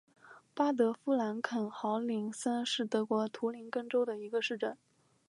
[0.55, 1.99] 巴德夫兰肯豪
[2.33, 4.75] 森是德国图林根州的一个市镇。